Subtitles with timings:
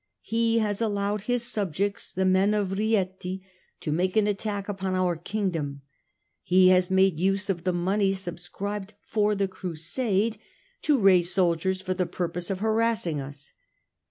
[0.23, 3.43] He has allowed his subjects, the men of Rieti,
[3.81, 5.83] to make an attack upon our Kingdom.
[6.41, 10.39] He has made use of the money subscribed for the Crusade
[10.81, 13.51] to raise soldiers for the purpose of harassing us.